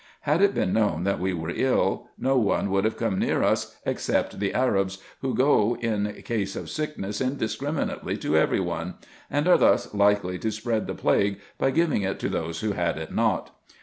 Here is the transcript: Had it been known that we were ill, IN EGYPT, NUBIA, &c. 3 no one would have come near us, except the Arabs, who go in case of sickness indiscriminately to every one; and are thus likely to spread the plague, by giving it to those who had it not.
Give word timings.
Had 0.21 0.41
it 0.41 0.55
been 0.55 0.73
known 0.73 1.03
that 1.03 1.19
we 1.19 1.31
were 1.31 1.49
ill, 1.49 1.49
IN 1.49 1.55
EGYPT, 1.55 1.77
NUBIA, 1.77 2.05
&c. 2.07 2.15
3 2.15 2.15
no 2.27 2.37
one 2.39 2.69
would 2.71 2.85
have 2.85 2.97
come 2.97 3.19
near 3.19 3.43
us, 3.43 3.77
except 3.85 4.39
the 4.39 4.51
Arabs, 4.51 4.97
who 5.21 5.35
go 5.35 5.77
in 5.79 6.23
case 6.25 6.55
of 6.55 6.71
sickness 6.71 7.21
indiscriminately 7.21 8.17
to 8.17 8.35
every 8.35 8.59
one; 8.59 8.95
and 9.29 9.47
are 9.47 9.59
thus 9.59 9.93
likely 9.93 10.39
to 10.39 10.51
spread 10.51 10.87
the 10.87 10.95
plague, 10.95 11.39
by 11.59 11.69
giving 11.69 12.01
it 12.01 12.17
to 12.17 12.29
those 12.29 12.61
who 12.61 12.71
had 12.71 12.97
it 12.97 13.13
not. 13.13 13.55